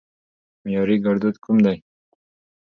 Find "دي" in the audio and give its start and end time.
1.65-1.77